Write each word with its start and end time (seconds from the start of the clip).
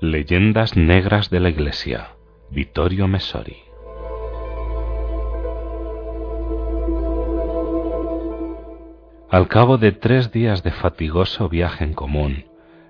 Leyendas 0.00 0.76
Negras 0.76 1.28
de 1.28 1.40
la 1.40 1.48
Iglesia, 1.48 2.10
Vittorio 2.50 3.08
Messori. 3.08 3.56
Al 9.28 9.48
cabo 9.48 9.76
de 9.76 9.90
tres 9.90 10.30
días 10.30 10.62
de 10.62 10.70
fatigoso 10.70 11.48
viaje 11.48 11.82
en 11.82 11.94
común, 11.94 12.44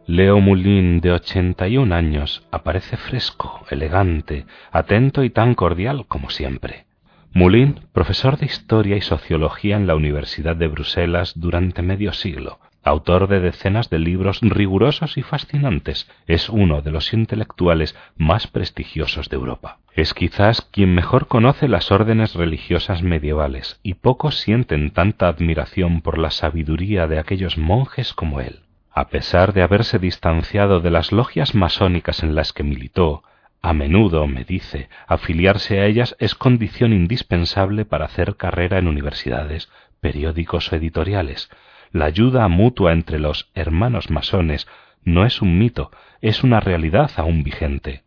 Leo 0.07 0.39
Moulin, 0.41 1.01
de 1.01 1.13
81 1.13 1.95
años, 1.95 2.47
aparece 2.51 2.99
fresco, 2.99 3.65
elegante, 3.71 4.45
atento 4.71 5.25
y 5.25 5.31
tan 5.31 5.55
cordial 5.55 6.05
como 6.09 6.29
siempre. 6.29 6.85
Moulin, 7.33 7.87
profesor 7.95 8.37
de 8.37 8.45
Historia 8.45 8.99
y 8.99 9.01
Sociología 9.01 9.77
en 9.77 9.87
la 9.87 9.97
Universidad 9.97 10.57
de 10.57 10.69
Bruselas 10.69 11.33
durante 11.37 11.81
medio 11.81 12.13
siglo, 12.13 12.59
autor 12.83 13.29
de 13.29 13.41
decenas 13.41 13.91
de 13.91 13.99
libros 13.99 14.41
rigurosos 14.43 15.17
y 15.19 15.23
fascinantes, 15.23 16.11
es 16.27 16.49
uno 16.49 16.81
de 16.83 16.91
los 16.91 17.13
intelectuales 17.13 17.97
más 18.17 18.47
prestigiosos 18.47 19.29
de 19.29 19.37
Europa. 19.37 19.79
Es 19.95 20.15
quizás 20.15 20.63
quien 20.63 20.95
mejor 20.95 21.27
conoce 21.27 21.69
las 21.69 21.91
órdenes 21.91 22.35
religiosas 22.35 23.03
medievales, 23.03 23.81
y 23.83 23.95
pocos 23.95 24.39
sienten 24.39 24.91
tanta 24.91 25.29
admiración 25.29 26.01
por 26.03 26.19
la 26.19 26.31
sabiduría 26.31 27.07
de 27.07 27.19
aquellos 27.19 27.59
monjes 27.59 28.13
como 28.13 28.41
él. 28.41 28.61
A 28.93 29.09
pesar 29.09 29.53
de 29.53 29.63
haberse 29.63 29.99
distanciado 29.99 30.81
de 30.81 30.91
las 30.91 31.13
logias 31.13 31.55
masónicas 31.55 32.23
en 32.23 32.35
las 32.35 32.53
que 32.53 32.65
militó, 32.65 33.23
a 33.61 33.73
menudo, 33.73 34.27
me 34.29 34.45
dice, 34.45 34.89
afiliarse 35.07 35.81
a 35.81 35.87
ellas 35.87 36.17
es 36.21 36.37
condición 36.37 36.93
indispensable 36.93 37.85
para 37.85 38.05
hacer 38.05 38.37
carrera 38.37 38.79
en 38.79 38.87
universidades, 38.87 39.69
periódicos 40.01 40.73
o 40.73 40.77
editoriales, 40.77 41.51
la 41.93 42.07
ayuda 42.07 42.47
mutua 42.49 42.93
entre 42.93 43.19
los 43.19 43.51
hermanos 43.55 44.11
masones 44.11 44.67
no 45.05 45.25
es 45.25 45.41
un 45.41 45.59
mito, 45.59 45.91
es 46.21 46.45
una 46.45 46.61
realidad 46.61 47.11
aún 47.17 47.43
vigente. 47.43 48.03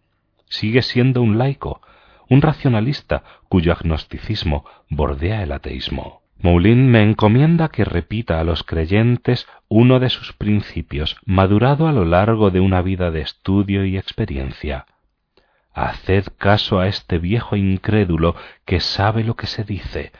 Sigue 0.49 0.81
siendo 0.81 1.21
un 1.21 1.37
laico, 1.37 1.81
un 2.29 2.41
racionalista 2.41 3.23
cuyo 3.49 3.71
agnosticismo 3.73 4.65
bordea 4.89 5.43
el 5.43 5.51
ateísmo. 5.51 6.21
Moulin 6.39 6.89
me 6.89 7.03
encomienda 7.03 7.69
que 7.69 7.85
repita 7.85 8.39
a 8.39 8.43
los 8.43 8.63
creyentes 8.63 9.47
uno 9.67 9.99
de 9.99 10.09
sus 10.09 10.33
principios, 10.33 11.17
madurado 11.23 11.87
a 11.87 11.91
lo 11.91 12.03
largo 12.03 12.49
de 12.49 12.59
una 12.59 12.81
vida 12.81 13.11
de 13.11 13.21
estudio 13.21 13.85
y 13.85 13.97
experiencia. 13.97 14.87
Haced 15.73 16.25
caso 16.37 16.79
a 16.79 16.87
este 16.87 17.19
viejo 17.19 17.55
incrédulo 17.55 18.35
que 18.65 18.79
sabe 18.79 19.23
lo 19.23 19.35
que 19.35 19.47
se 19.47 19.63
dice, 19.63 20.11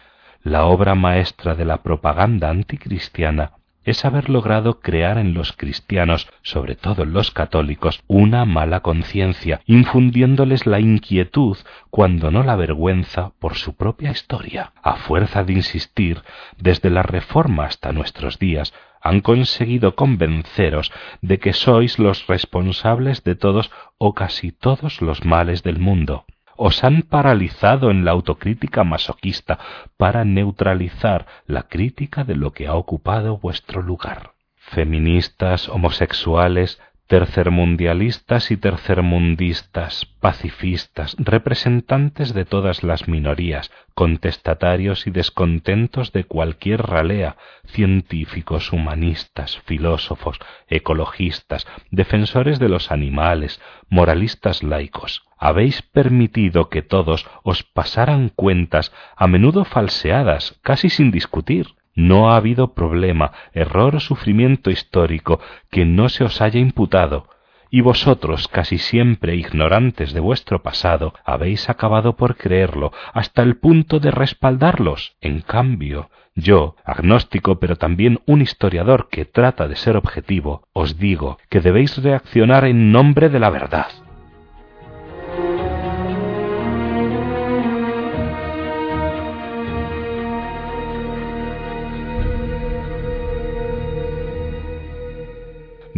la 0.44 0.66
obra 0.66 0.96
maestra 0.96 1.56
de 1.56 1.66
la 1.66 1.84
propaganda 1.84 2.50
anticristiana 2.50 3.52
es 3.84 4.06
haber 4.06 4.30
logrado 4.30 4.80
crear 4.80 5.18
en 5.18 5.34
los 5.34 5.54
cristianos, 5.54 6.28
sobre 6.44 6.76
todo 6.76 7.04
en 7.04 7.14
los 7.14 7.32
católicos, 7.32 8.04
una 8.08 8.46
mala 8.46 8.82
conciencia, 8.82 9.62
infundiéndoles 9.66 10.68
la 10.68 10.80
inquietud, 10.80 11.58
cuando 11.90 12.30
no 12.30 12.44
la 12.44 12.56
vergüenza, 12.56 13.32
por 13.40 13.56
su 13.56 13.76
propia 13.76 14.12
historia. 14.12 14.74
A 14.84 14.98
fuerza 14.98 15.44
de 15.44 15.54
insistir, 15.54 16.22
desde 16.58 16.92
la 16.92 17.02
Reforma 17.02 17.66
hasta 17.66 17.92
nuestros 17.92 18.38
días, 18.38 18.74
han 19.02 19.22
conseguido 19.22 19.96
convenceros 19.96 20.92
de 21.22 21.40
que 21.40 21.54
sois 21.54 21.98
los 21.98 22.28
responsables 22.28 23.24
de 23.24 23.36
todos 23.36 23.72
o 23.98 24.14
casi 24.14 24.52
todos 24.52 25.02
los 25.02 25.26
males 25.26 25.64
del 25.64 25.80
mundo 25.80 26.26
os 26.64 26.84
han 26.84 27.02
paralizado 27.02 27.90
en 27.90 28.06
la 28.06 28.12
autocrítica 28.12 28.84
masoquista 28.84 29.58
para 29.98 30.26
neutralizar 30.26 31.26
la 31.48 31.64
crítica 31.64 32.24
de 32.24 32.36
lo 32.36 32.52
que 32.52 32.68
ha 32.68 32.76
ocupado 32.76 33.40
vuestro 33.40 33.82
lugar. 33.82 34.34
Feministas, 34.58 35.68
homosexuales, 35.70 36.80
tercermundialistas 37.12 38.52
y 38.52 38.56
tercermundistas, 38.56 40.06
pacifistas, 40.22 41.18
representantes 41.20 42.34
de 42.34 42.46
todas 42.46 42.84
las 42.84 43.10
minorías, 43.10 43.70
contestatarios 43.94 45.08
y 45.08 45.12
descontentos 45.12 46.14
de 46.14 46.24
cualquier 46.24 46.84
ralea, 46.84 47.36
científicos, 47.66 48.72
humanistas, 48.72 49.60
filósofos, 49.66 50.40
ecologistas, 50.70 51.68
defensores 51.90 52.60
de 52.60 52.70
los 52.70 52.92
animales, 52.94 53.60
moralistas 53.90 54.64
laicos. 54.64 55.24
Habéis 55.38 55.82
permitido 55.82 56.70
que 56.70 56.82
todos 56.82 57.28
os 57.44 57.64
pasaran 57.64 58.30
cuentas, 58.30 58.94
a 59.18 59.28
menudo 59.28 59.66
falseadas, 59.66 60.58
casi 60.62 60.90
sin 60.90 61.12
discutir, 61.12 61.76
no 61.96 62.32
ha 62.32 62.38
habido 62.38 62.74
problema, 62.74 63.32
error 63.54 63.96
o 63.96 64.00
sufrimiento 64.00 64.70
histórico 64.70 65.40
que 65.70 65.86
no 65.86 66.10
se 66.10 66.24
os 66.24 66.42
haya 66.42 66.60
imputado, 66.60 67.28
y 67.74 67.80
vosotros, 67.80 68.50
casi 68.50 68.78
siempre 68.78 69.36
ignorantes 69.36 70.12
de 70.12 70.20
vuestro 70.20 70.62
pasado, 70.62 71.14
habéis 71.24 71.70
acabado 71.70 72.18
por 72.18 72.36
creerlo 72.36 72.92
hasta 73.14 73.42
el 73.44 73.56
punto 73.58 74.00
de 74.00 74.12
respaldarlos. 74.12 75.16
En 75.22 75.40
cambio, 75.40 76.10
yo, 76.36 76.76
agnóstico 76.84 77.60
pero 77.60 77.78
también 77.78 78.20
un 78.26 78.42
historiador 78.42 79.08
que 79.10 79.24
trata 79.24 79.70
de 79.70 79.78
ser 79.78 79.96
objetivo, 79.96 80.68
os 80.74 80.98
digo 80.98 81.38
que 81.50 81.62
debéis 81.62 81.98
reaccionar 82.04 82.66
en 82.66 82.92
nombre 82.92 83.30
de 83.30 83.40
la 83.40 83.50
verdad. 83.50 83.88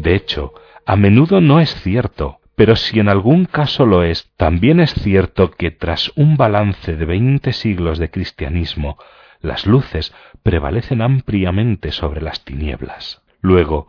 De 0.04 0.16
hecho, 0.16 0.54
a 0.86 0.98
menudo 0.98 1.40
no 1.40 1.62
es 1.62 1.74
cierto, 1.82 2.40
pero 2.56 2.76
si 2.76 3.00
en 3.00 3.08
algún 3.08 3.46
caso 3.46 3.86
lo 3.86 4.04
es, 4.04 4.30
también 4.36 4.82
es 4.82 4.94
cierto 4.94 5.52
que 5.52 5.72
tras 5.72 6.12
un 6.18 6.36
balance 6.36 6.98
de 6.98 7.06
veinte 7.06 7.54
siglos 7.54 8.00
de 8.00 8.12
cristianismo, 8.12 8.98
las 9.40 9.66
luces 9.66 10.14
prevalecen 10.44 11.02
ampliamente 11.02 11.94
sobre 11.94 12.22
las 12.22 12.44
tinieblas. 12.44 13.22
Luego, 13.40 13.88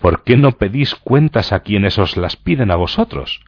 ¿por 0.00 0.24
qué 0.24 0.38
no 0.38 0.52
pedís 0.52 0.94
cuentas 0.94 1.52
a 1.52 1.60
quienes 1.60 1.98
os 1.98 2.16
las 2.16 2.36
piden 2.36 2.70
a 2.70 2.76
vosotros? 2.76 3.44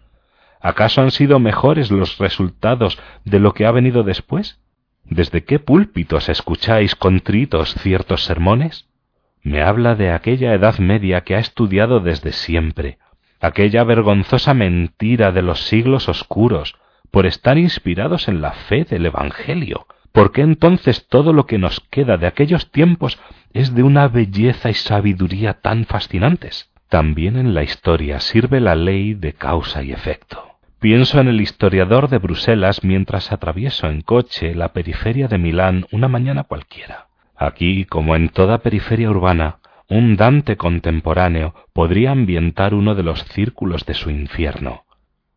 ¿Acaso 0.60 1.00
han 1.00 1.10
sido 1.10 1.38
mejores 1.38 1.90
los 1.90 2.18
resultados 2.18 2.98
de 3.24 3.40
lo 3.40 3.54
que 3.54 3.64
ha 3.64 3.70
venido 3.70 4.02
después? 4.02 4.60
¿Desde 5.04 5.44
qué 5.44 5.60
púlpitos 5.60 6.28
escucháis 6.28 6.94
contritos 6.94 7.74
ciertos 7.76 8.22
sermones? 8.22 8.86
Me 9.46 9.62
habla 9.62 9.94
de 9.94 10.10
aquella 10.10 10.54
Edad 10.54 10.80
Media 10.80 11.20
que 11.20 11.36
ha 11.36 11.38
estudiado 11.38 12.00
desde 12.00 12.32
siempre, 12.32 12.98
aquella 13.40 13.84
vergonzosa 13.84 14.54
mentira 14.54 15.30
de 15.30 15.40
los 15.40 15.60
siglos 15.68 16.08
oscuros, 16.08 16.74
por 17.12 17.26
estar 17.26 17.56
inspirados 17.56 18.26
en 18.26 18.40
la 18.40 18.50
fe 18.50 18.82
del 18.82 19.06
Evangelio. 19.06 19.86
¿Por 20.10 20.32
qué 20.32 20.40
entonces 20.40 21.06
todo 21.06 21.32
lo 21.32 21.46
que 21.46 21.58
nos 21.58 21.78
queda 21.78 22.16
de 22.16 22.26
aquellos 22.26 22.72
tiempos 22.72 23.20
es 23.54 23.72
de 23.72 23.84
una 23.84 24.08
belleza 24.08 24.68
y 24.68 24.74
sabiduría 24.74 25.60
tan 25.60 25.84
fascinantes? 25.84 26.72
También 26.88 27.36
en 27.36 27.54
la 27.54 27.62
historia 27.62 28.18
sirve 28.18 28.58
la 28.58 28.74
ley 28.74 29.14
de 29.14 29.34
causa 29.34 29.84
y 29.84 29.92
efecto. 29.92 30.42
Pienso 30.80 31.20
en 31.20 31.28
el 31.28 31.40
historiador 31.40 32.08
de 32.08 32.18
Bruselas 32.18 32.82
mientras 32.82 33.30
atravieso 33.30 33.86
en 33.86 34.00
coche 34.00 34.56
la 34.56 34.72
periferia 34.72 35.28
de 35.28 35.38
Milán 35.38 35.86
una 35.92 36.08
mañana 36.08 36.42
cualquiera. 36.42 37.06
Aquí, 37.36 37.84
como 37.84 38.16
en 38.16 38.28
toda 38.28 38.58
periferia 38.58 39.10
urbana, 39.10 39.58
un 39.88 40.16
Dante 40.16 40.56
contemporáneo 40.56 41.54
podría 41.72 42.10
ambientar 42.10 42.74
uno 42.74 42.94
de 42.94 43.02
los 43.02 43.24
círculos 43.24 43.86
de 43.86 43.94
su 43.94 44.10
infierno. 44.10 44.84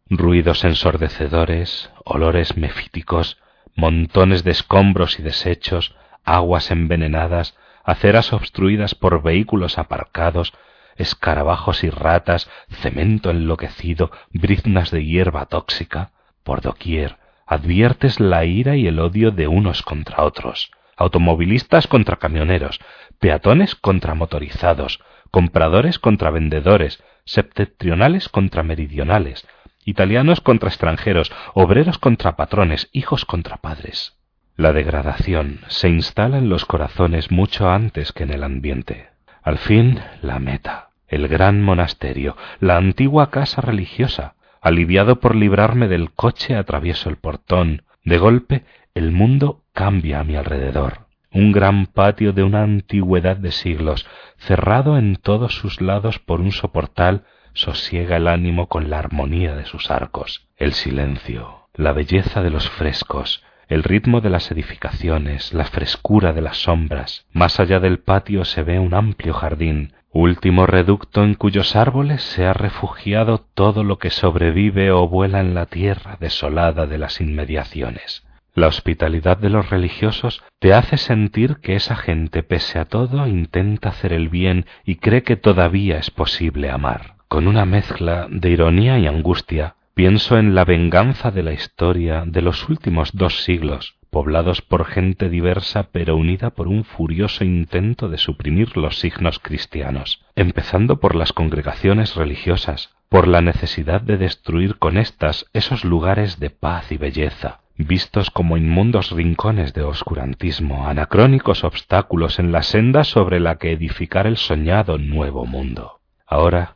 Ruidos 0.09 0.63
ensordecedores, 0.63 1.91
olores 2.03 2.57
mefíticos, 2.57 3.37
montones 3.75 4.43
de 4.43 4.51
escombros 4.51 5.19
y 5.19 5.23
desechos, 5.23 5.95
aguas 6.25 6.71
envenenadas, 6.71 7.55
aceras 7.83 8.33
obstruidas 8.33 8.95
por 8.95 9.21
vehículos 9.21 9.77
aparcados, 9.77 10.53
escarabajos 10.95 11.83
y 11.83 11.89
ratas, 11.89 12.49
cemento 12.69 13.29
enloquecido, 13.29 14.11
briznas 14.31 14.91
de 14.91 15.05
hierba 15.05 15.45
tóxica, 15.45 16.11
por 16.43 16.61
doquier 16.61 17.17
adviertes 17.49 18.19
la 18.19 18.45
ira 18.45 18.75
y 18.75 18.85
el 18.85 18.99
odio 18.99 19.31
de 19.31 19.47
unos 19.47 19.81
contra 19.81 20.23
otros, 20.23 20.71
automovilistas 20.99 21.87
contra 21.87 22.17
camioneros, 22.17 22.79
peatones 23.19 23.73
contra 23.75 24.13
motorizados, 24.13 24.99
compradores 25.31 25.97
contra 25.97 26.29
vendedores, 26.29 27.03
septentrionales 27.23 28.29
contra 28.29 28.63
meridionales, 28.63 29.47
italianos 29.85 30.41
contra 30.41 30.69
extranjeros, 30.69 31.31
obreros 31.53 31.97
contra 31.97 32.35
patrones, 32.35 32.89
hijos 32.91 33.25
contra 33.25 33.57
padres. 33.57 34.17
La 34.57 34.73
degradación 34.73 35.61
se 35.69 35.87
instala 35.87 36.37
en 36.37 36.49
los 36.49 36.65
corazones 36.65 37.31
mucho 37.31 37.69
antes 37.69 38.11
que 38.11 38.23
en 38.23 38.33
el 38.33 38.43
ambiente. 38.43 39.07
Al 39.41 39.57
fin, 39.57 40.01
la 40.21 40.39
meta, 40.39 40.89
el 41.07 41.29
gran 41.29 41.61
monasterio, 41.61 42.35
la 42.59 42.75
antigua 42.75 43.31
casa 43.31 43.61
religiosa. 43.61 44.35
Aliviado 44.61 45.21
por 45.21 45.33
librarme 45.33 45.87
del 45.87 46.11
coche, 46.11 46.55
atravieso 46.57 47.09
el 47.09 47.15
portón. 47.15 47.83
De 48.03 48.17
golpe, 48.17 48.65
el 48.93 49.13
mundo 49.13 49.63
cambia 49.79 50.19
a 50.19 50.23
mi 50.25 50.35
alrededor. 50.35 51.07
Un 51.31 51.53
gran 51.53 51.85
patio 51.85 52.33
de 52.33 52.43
una 52.43 52.63
antigüedad 52.63 53.37
de 53.37 53.53
siglos, 53.53 54.05
cerrado 54.37 54.97
en 54.97 55.15
todos 55.15 55.55
sus 55.55 55.79
lados 55.79 56.19
por 56.19 56.41
un 56.41 56.51
soportal 56.51 57.23
sosiega 57.53 58.17
el 58.17 58.27
ánimo 58.27 58.67
con 58.67 58.89
la 58.89 58.99
armonía 58.99 59.55
de 59.55 59.63
sus 59.63 59.89
arcos. 59.89 60.49
El 60.57 60.73
silencio, 60.73 61.69
la 61.73 61.93
belleza 61.93 62.43
de 62.43 62.49
los 62.49 62.69
frescos, 62.69 63.41
el 63.69 63.83
ritmo 63.83 64.19
de 64.19 64.29
las 64.29 64.51
edificaciones, 64.51 65.53
la 65.53 65.63
frescura 65.63 66.33
de 66.33 66.41
las 66.41 66.57
sombras. 66.57 67.25
Más 67.31 67.61
allá 67.61 67.79
del 67.79 67.99
patio 67.99 68.43
se 68.43 68.63
ve 68.63 68.79
un 68.79 68.93
amplio 68.93 69.33
jardín, 69.33 69.93
último 70.11 70.65
reducto 70.65 71.23
en 71.23 71.35
cuyos 71.35 71.77
árboles 71.77 72.21
se 72.21 72.45
ha 72.45 72.51
refugiado 72.51 73.45
todo 73.53 73.85
lo 73.85 73.97
que 73.97 74.09
sobrevive 74.09 74.91
o 74.91 75.07
vuela 75.07 75.39
en 75.39 75.53
la 75.53 75.67
tierra 75.67 76.17
desolada 76.19 76.85
de 76.85 76.97
las 76.97 77.21
inmediaciones. 77.21 78.25
La 78.59 78.67
hospitalidad 78.67 79.37
de 79.37 79.49
los 79.49 79.69
religiosos 79.69 80.43
te 80.59 80.73
hace 80.73 80.97
sentir 80.97 81.59
que 81.61 81.77
esa 81.77 81.95
gente, 81.95 82.43
pese 82.43 82.77
a 82.77 82.83
todo, 82.83 83.25
intenta 83.25 83.87
hacer 83.87 84.11
el 84.11 84.27
bien 84.27 84.65
y 84.83 84.95
cree 84.97 85.23
que 85.23 85.37
todavía 85.37 85.97
es 85.97 86.11
posible 86.11 86.69
amar. 86.69 87.15
Con 87.29 87.47
una 87.47 87.63
mezcla 87.63 88.27
de 88.29 88.49
ironía 88.49 88.99
y 88.99 89.07
angustia, 89.07 89.75
pienso 89.93 90.37
en 90.37 90.55
la 90.55 90.65
venganza 90.65 91.31
de 91.31 91.41
la 91.41 91.53
historia 91.53 92.25
de 92.27 92.41
los 92.41 92.67
últimos 92.67 93.11
dos 93.13 93.45
siglos, 93.45 93.95
poblados 94.09 94.61
por 94.61 94.83
gente 94.83 95.29
diversa 95.29 95.87
pero 95.93 96.17
unida 96.17 96.49
por 96.49 96.67
un 96.67 96.83
furioso 96.83 97.45
intento 97.45 98.09
de 98.09 98.17
suprimir 98.17 98.75
los 98.75 98.99
signos 98.99 99.39
cristianos, 99.39 100.25
empezando 100.35 100.99
por 100.99 101.15
las 101.15 101.31
congregaciones 101.31 102.17
religiosas, 102.17 102.93
por 103.07 103.29
la 103.29 103.39
necesidad 103.39 104.01
de 104.01 104.17
destruir 104.17 104.79
con 104.79 104.97
éstas 104.97 105.45
esos 105.53 105.85
lugares 105.85 106.41
de 106.41 106.49
paz 106.49 106.91
y 106.91 106.97
belleza, 106.97 107.61
vistos 107.79 108.29
como 108.29 108.57
inmundos 108.57 109.11
rincones 109.11 109.73
de 109.73 109.83
oscurantismo, 109.83 110.87
anacrónicos 110.87 111.63
obstáculos 111.63 112.37
en 112.37 112.51
la 112.51 112.61
senda 112.61 113.05
sobre 113.05 113.39
la 113.39 113.57
que 113.57 113.71
edificar 113.71 114.27
el 114.27 114.35
soñado 114.35 114.97
nuevo 114.97 115.45
mundo. 115.45 116.01
Ahora, 116.27 116.75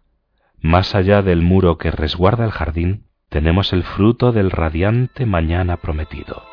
más 0.61 0.95
allá 0.95 1.21
del 1.21 1.41
muro 1.41 1.77
que 1.77 1.91
resguarda 1.91 2.45
el 2.45 2.51
jardín, 2.51 3.07
tenemos 3.27 3.73
el 3.73 3.83
fruto 3.83 4.31
del 4.31 4.49
radiante 4.49 5.25
mañana 5.25 5.77
prometido. 5.77 6.52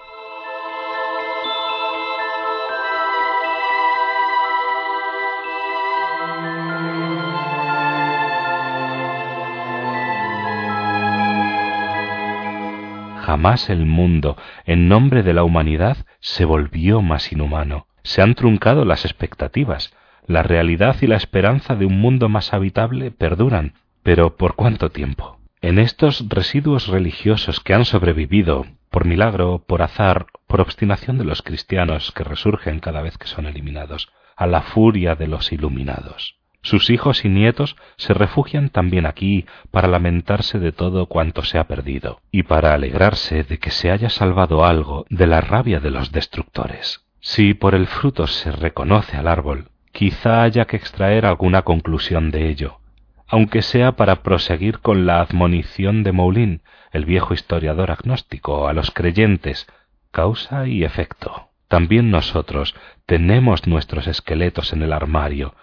Jamás 13.31 13.71
el 13.71 13.87
mundo, 13.87 14.37
en 14.65 14.89
nombre 14.89 15.23
de 15.23 15.33
la 15.33 15.45
humanidad, 15.45 15.99
se 16.19 16.45
volvió 16.45 17.01
más 17.01 17.31
inhumano. 17.31 17.87
Se 18.03 18.23
han 18.23 18.35
truncado 18.35 18.85
las 18.85 19.05
expectativas. 19.05 19.95
La 20.27 20.43
realidad 20.43 20.97
y 21.01 21.07
la 21.07 21.15
esperanza 21.15 21.77
de 21.77 21.87
un 21.87 22.01
mundo 22.01 22.29
más 22.29 22.53
habitable 22.53 23.13
perduran. 23.13 23.75
Pero 24.03 24.37
¿por 24.37 24.57
cuánto 24.57 24.91
tiempo? 24.91 25.39
En 25.61 25.79
estos 25.79 26.29
residuos 26.29 26.89
religiosos 26.89 27.61
que 27.61 27.73
han 27.73 27.85
sobrevivido, 27.85 28.67
por 28.91 29.05
milagro, 29.05 29.63
por 29.65 29.83
azar, 29.83 30.27
por 30.49 30.61
obstinación 30.61 31.17
de 31.17 31.25
los 31.25 31.43
cristianos 31.43 32.11
que 32.11 32.25
resurgen 32.25 32.81
cada 32.81 33.01
vez 33.01 33.17
que 33.17 33.29
son 33.29 33.47
eliminados, 33.47 34.09
a 34.35 34.49
la 34.49 34.63
furia 34.63 35.15
de 35.15 35.29
los 35.29 35.53
iluminados. 35.53 36.40
Sus 36.63 36.91
hijos 36.91 37.25
y 37.25 37.29
nietos 37.29 37.77
se 37.97 38.13
refugian 38.13 38.69
también 38.69 39.07
aquí 39.07 39.47
para 39.71 39.89
lamentarse 39.89 40.59
de 40.59 40.73
todo 40.73 41.07
cuanto 41.07 41.43
se 41.43 41.59
ha 41.59 41.65
perdido 41.65 42.21
y 42.31 42.43
para 42.43 42.75
alegrarse 42.75 43.45
de 43.45 43.59
que 43.59 43.71
se 43.71 43.91
haya 43.91 44.11
salvado 44.11 44.65
algo 44.65 45.07
de 45.09 45.27
la 45.27 45.41
rabia 45.41 45.81
de 45.81 45.91
los 45.91 46.13
destructores. 46.13 47.05
Si 47.21 47.55
por 47.55 47.75
el 47.75 47.87
fruto 47.87 48.27
se 48.27 48.53
reconoce 48.53 49.17
al 49.17 49.27
árbol, 49.27 49.69
quizá 49.93 50.43
haya 50.43 50.67
que 50.67 50.77
extraer 50.77 51.25
alguna 51.27 51.63
conclusión 51.63 52.31
de 52.31 52.49
ello, 52.49 52.81
aunque 53.27 53.63
sea 53.63 53.93
para 53.93 54.23
proseguir 54.23 54.81
con 54.81 55.07
la 55.07 55.21
admonición 55.21 56.03
de 56.03 56.13
Moulin, 56.13 56.63
el 56.93 57.05
viejo 57.05 57.33
historiador 57.33 57.91
agnóstico, 57.91 58.69
a 58.69 58.73
los 58.73 58.91
creyentes, 58.91 59.67
causa 60.11 60.67
y 60.67 60.85
efecto. 60.85 61.49
También 61.69 62.11
nosotros 62.11 62.75
tenemos 63.07 63.67
nuestros 63.67 64.09
esqueletos 64.09 64.73
en 64.73 64.83
el 64.83 64.93
armario, 64.93 65.55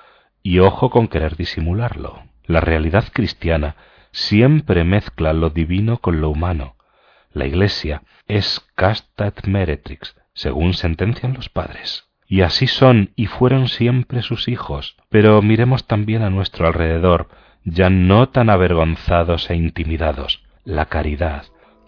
y 0.48 0.60
ojo 0.60 0.90
con 0.90 1.10
querer 1.10 1.36
disimularlo. 1.36 2.24
La 2.46 2.62
realidad 2.62 3.04
cristiana 3.12 3.76
siempre 4.12 4.86
mezcla 4.86 5.34
lo 5.34 5.50
divino 5.50 5.98
con 5.98 6.22
lo 6.22 6.30
humano. 6.30 6.78
La 7.34 7.46
Iglesia 7.46 8.04
es 8.30 8.66
casta 8.74 9.28
et 9.28 9.46
meretrix, 9.46 10.16
según 10.34 10.74
sentencian 10.74 11.34
los 11.34 11.50
padres. 11.50 12.06
Y 12.30 12.44
así 12.44 12.68
son 12.68 13.12
y 13.18 13.26
fueron 13.26 13.68
siempre 13.68 14.22
sus 14.22 14.48
hijos. 14.48 14.96
Pero 15.10 15.42
miremos 15.42 15.86
también 15.86 16.22
a 16.24 16.30
nuestro 16.30 16.66
alrededor, 16.66 17.28
ya 17.66 17.90
no 17.90 18.30
tan 18.30 18.50
avergonzados 18.50 19.50
e 19.50 19.56
intimidados. 19.56 20.46
La 20.64 20.86
caridad 20.86 21.44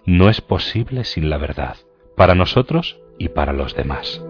no 0.06 0.30
es 0.30 0.42
posible 0.42 1.06
sin 1.06 1.30
la 1.30 1.38
verdad, 1.38 1.78
para 2.18 2.36
nosotros 2.36 3.00
y 3.18 3.30
para 3.30 3.54
los 3.54 3.74
demás. 3.74 4.22